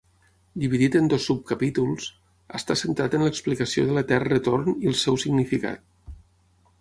Dividit 0.61 0.95
en 0.99 1.09
dos 1.13 1.25
subcapítols, 1.31 2.07
està 2.61 2.77
centrat 2.81 3.17
en 3.19 3.25
l’explicació 3.27 3.85
de 3.91 3.99
l’etern 3.99 4.31
retorn 4.35 4.73
i 4.73 4.89
el 4.93 4.97
seu 5.03 5.21
significat. 5.25 5.85